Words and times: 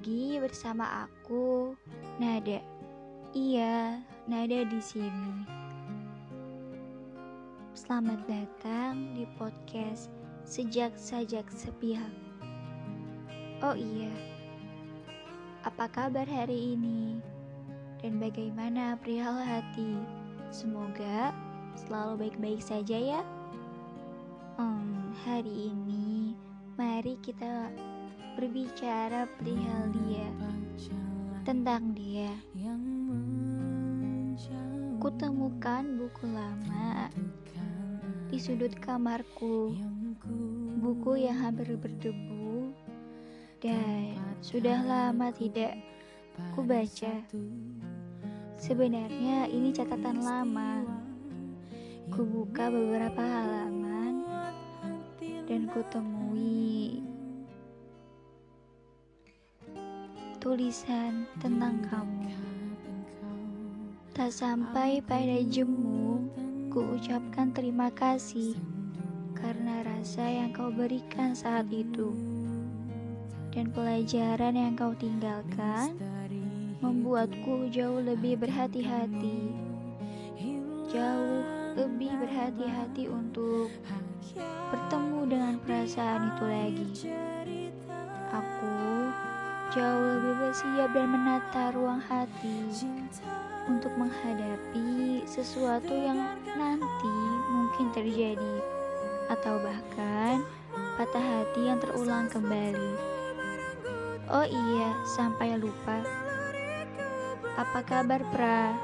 lagi 0.00 0.40
bersama 0.40 1.04
aku, 1.04 1.76
Nada. 2.16 2.64
Iya, 3.36 4.00
Nada 4.24 4.64
di 4.64 4.80
sini. 4.80 5.44
Selamat 7.76 8.24
datang 8.24 9.12
di 9.12 9.28
podcast 9.36 10.08
Sejak 10.48 10.96
Sajak 10.96 11.44
Sepihak. 11.52 12.08
Oh 13.60 13.76
iya, 13.76 14.08
apa 15.68 15.84
kabar 15.92 16.24
hari 16.24 16.80
ini? 16.80 17.20
Dan 18.00 18.16
bagaimana 18.24 18.96
perihal 19.04 19.36
hati? 19.36 20.00
Semoga 20.48 21.28
selalu 21.76 22.24
baik-baik 22.24 22.64
saja 22.64 22.96
ya. 22.96 23.20
Hmm, 24.56 25.12
hari 25.28 25.76
ini 25.76 26.32
mari 26.80 27.20
kita 27.20 27.68
berbicara 28.38 29.26
perihal 29.38 29.90
dia, 30.04 30.28
tentang 31.42 31.94
dia. 31.96 32.30
Kutemukan 35.00 35.96
buku 35.96 36.28
lama 36.28 37.08
di 38.28 38.36
sudut 38.36 38.76
kamarku, 38.78 39.72
buku 40.78 41.24
yang 41.24 41.40
hampir 41.40 41.72
berdebu 41.74 42.70
dan 43.64 44.16
sudah 44.44 44.80
lama 44.84 45.32
tidak 45.32 45.76
ku 46.52 46.64
baca. 46.64 47.24
Sebenarnya 48.60 49.48
ini 49.48 49.72
catatan 49.72 50.20
lama. 50.20 50.84
Ku 52.12 52.26
buka 52.26 52.68
beberapa 52.68 53.24
halaman 53.24 54.20
dan 55.48 55.64
kutemui 55.72 56.99
tulisan 60.40 61.28
tentang 61.36 61.84
kamu. 61.84 62.32
Tak 64.16 64.32
sampai 64.32 65.04
pada 65.04 65.36
jemu, 65.44 66.32
ku 66.72 66.96
ucapkan 66.96 67.52
terima 67.52 67.92
kasih 67.92 68.56
karena 69.36 69.84
rasa 69.84 70.24
yang 70.24 70.48
kau 70.56 70.72
berikan 70.72 71.36
saat 71.36 71.68
itu. 71.68 72.16
Dan 73.52 73.68
pelajaran 73.68 74.56
yang 74.56 74.72
kau 74.80 74.96
tinggalkan 74.96 76.00
membuatku 76.80 77.68
jauh 77.68 78.00
lebih 78.00 78.40
berhati-hati. 78.40 79.52
Jauh 80.88 81.44
lebih 81.76 82.16
berhati-hati 82.16 83.12
untuk 83.12 83.68
bertemu 84.72 85.20
dengan 85.28 85.54
perasaan 85.60 86.32
itu 86.32 86.44
lagi. 86.48 86.88
Jauh 89.70 90.02
lebih 90.02 90.34
bersiap 90.42 90.90
dan 90.90 91.14
menata 91.14 91.70
ruang 91.70 92.02
hati 92.02 92.74
untuk 93.70 93.94
menghadapi 93.94 95.22
sesuatu 95.30 95.94
yang 95.94 96.18
nanti 96.58 97.14
mungkin 97.54 97.94
terjadi 97.94 98.54
atau 99.30 99.62
bahkan 99.62 100.42
patah 100.98 101.22
hati 101.22 101.70
yang 101.70 101.78
terulang 101.78 102.26
kembali. 102.26 102.98
Oh 104.26 104.42
iya, 104.42 104.90
sampai 105.14 105.54
lupa. 105.54 106.02
Apa 107.54 107.86
kabar 107.86 108.26
Pra? 108.34 108.74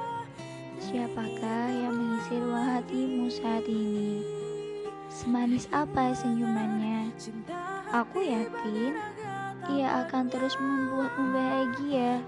Siapakah 0.78 1.66
yang 1.66 1.98
mengisi 1.98 2.38
ruang 2.38 2.78
hatimu 2.78 3.26
saat 3.26 3.66
ini? 3.66 4.22
Semanis 5.10 5.66
apa 5.74 6.14
senyumannya? 6.14 7.10
Aku 7.90 8.22
yakin 8.22 9.15
ia 9.74 10.06
akan 10.06 10.30
terus 10.30 10.54
membuatmu 10.58 11.34
bahagia. 11.34 12.22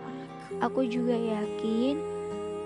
Aku 0.65 0.83
juga 0.89 1.15
yakin 1.15 2.01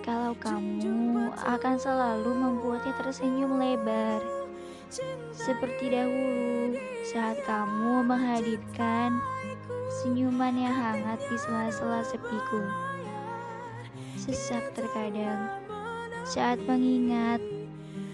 kalau 0.07 0.35
kamu 0.39 1.31
akan 1.37 1.77
selalu 1.79 2.31
membuatnya 2.33 2.95
tersenyum 2.97 3.61
lebar. 3.61 4.23
Seperti 5.33 5.89
dahulu 5.89 6.77
saat 7.09 7.41
kamu 7.49 8.05
menghadirkan 8.05 9.17
senyuman 10.01 10.57
yang 10.57 10.75
hangat 10.75 11.21
di 11.29 11.37
sela-sela 11.37 12.01
sepiku. 12.05 12.63
Sesak 14.17 14.73
terkadang 14.77 15.49
saat 16.23 16.61
mengingat 16.67 17.43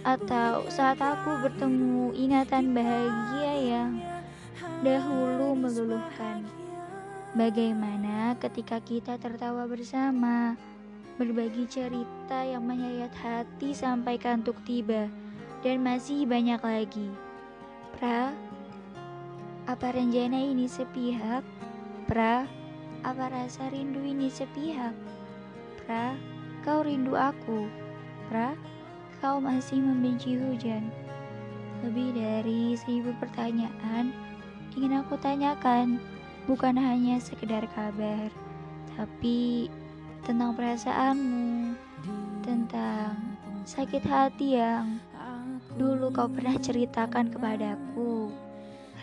atau 0.02 0.64
saat 0.72 0.96
aku 1.00 1.40
bertemu 1.44 2.12
ingatan 2.16 2.72
bahagia 2.72 3.52
yang 3.60 3.90
dahulu 4.84 5.56
meluluhkan. 5.56 6.27
Bagaimana 7.38 8.34
ketika 8.42 8.82
kita 8.82 9.14
tertawa 9.14 9.62
bersama, 9.70 10.58
berbagi 11.22 11.70
cerita 11.70 12.42
yang 12.42 12.66
menyayat 12.66 13.14
hati 13.14 13.70
sampai 13.70 14.18
kantuk 14.18 14.58
tiba, 14.66 15.06
dan 15.62 15.86
masih 15.86 16.26
banyak 16.26 16.58
lagi. 16.58 17.06
Pra, 17.94 18.34
apa 19.70 19.86
rencana 19.94 20.34
ini 20.34 20.66
sepihak? 20.66 21.46
Pra, 22.10 22.42
apa 23.06 23.30
rasa 23.30 23.70
rindu 23.70 24.02
ini 24.02 24.26
sepihak? 24.26 24.98
Pra, 25.86 26.18
kau 26.66 26.82
rindu 26.82 27.14
aku. 27.14 27.70
Pra, 28.26 28.58
kau 29.22 29.38
masih 29.38 29.78
membenci 29.78 30.34
hujan. 30.34 30.90
Lebih 31.86 32.18
dari 32.18 32.74
seribu 32.74 33.14
pertanyaan 33.22 34.10
ingin 34.74 34.98
aku 34.98 35.14
tanyakan 35.22 36.02
bukan 36.48 36.80
hanya 36.80 37.20
sekedar 37.20 37.68
kabar, 37.76 38.32
tapi 38.96 39.68
tentang 40.24 40.56
perasaanmu, 40.56 41.76
tentang 42.40 43.12
sakit 43.68 44.00
hati 44.08 44.56
yang 44.56 44.96
dulu 45.76 46.08
kau 46.08 46.24
pernah 46.24 46.56
ceritakan 46.56 47.28
kepadaku. 47.28 48.32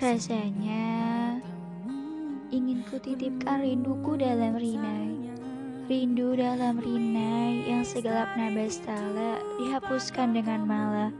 Rasanya 0.02 1.38
ingin 2.50 2.82
ku 2.90 2.98
titipkan 2.98 3.62
rinduku 3.62 4.18
dalam 4.18 4.58
rinai. 4.58 5.14
Rindu 5.86 6.34
dalam 6.34 6.82
rinai 6.82 7.70
yang 7.70 7.86
segelap 7.86 8.34
nabastala 8.34 9.38
dihapuskan 9.62 10.34
dengan 10.34 10.66
malah, 10.66 11.14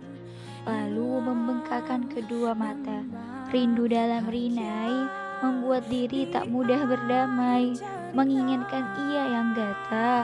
lalu 0.66 1.22
membengkakkan 1.22 2.10
kedua 2.10 2.58
mata. 2.58 3.06
Rindu 3.54 3.86
dalam 3.86 4.26
rinai 4.26 5.25
membuat 5.44 5.88
diri 5.92 6.30
tak 6.30 6.48
mudah 6.48 6.86
berdamai, 6.88 7.76
menginginkan 8.16 8.86
ia 9.12 9.24
yang 9.36 9.52
gata, 9.52 10.24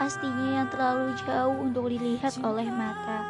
pastinya 0.00 0.62
yang 0.62 0.68
terlalu 0.70 1.12
jauh 1.26 1.56
untuk 1.58 1.90
dilihat 1.92 2.38
oleh 2.40 2.68
mata. 2.70 3.24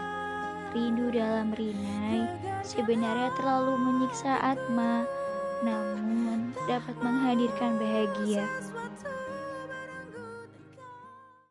Rindu 0.77 1.09
dalam 1.11 1.51
rinai 1.57 2.29
sebenarnya 2.61 3.33
terlalu 3.41 3.81
menyiksa 3.81 4.37
atma, 4.39 5.03
namun 5.65 6.53
dapat 6.69 6.95
menghadirkan 7.01 7.81
bahagia. 7.81 8.45